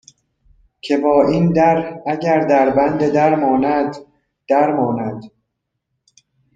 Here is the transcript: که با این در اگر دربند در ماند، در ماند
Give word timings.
که 0.81 0.97
با 0.97 1.27
این 1.27 1.53
در 1.53 2.01
اگر 2.07 2.39
دربند 2.47 3.07
در 3.09 3.35
ماند، 3.35 3.95
در 4.47 4.71
ماند 4.75 5.31